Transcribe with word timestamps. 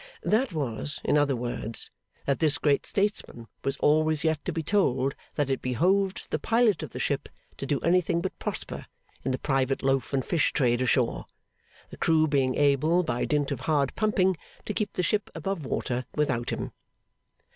That 0.23 0.51
was, 0.51 0.99
in 1.03 1.15
other 1.15 1.35
words, 1.35 1.91
that 2.25 2.39
this 2.39 2.57
great 2.57 2.87
statesman 2.87 3.45
was 3.63 3.77
always 3.77 4.23
yet 4.23 4.43
to 4.45 4.51
be 4.51 4.63
told 4.63 5.13
that 5.35 5.51
it 5.51 5.61
behoved 5.61 6.25
the 6.31 6.39
Pilot 6.39 6.81
of 6.81 6.89
the 6.89 6.97
ship 6.97 7.29
to 7.57 7.67
do 7.67 7.79
anything 7.81 8.19
but 8.19 8.39
prosper 8.39 8.87
in 9.23 9.29
the 9.29 9.37
private 9.37 9.83
loaf 9.83 10.11
and 10.11 10.25
fish 10.25 10.53
trade 10.53 10.81
ashore, 10.81 11.27
the 11.91 11.97
crew 11.97 12.27
being 12.27 12.55
able, 12.55 13.03
by 13.03 13.25
dint 13.25 13.51
of 13.51 13.59
hard 13.59 13.93
pumping, 13.93 14.35
to 14.65 14.73
keep 14.73 14.91
the 14.93 15.03
ship 15.03 15.29
above 15.35 15.67
water 15.67 16.05
without 16.15 16.49
him. 16.49 16.71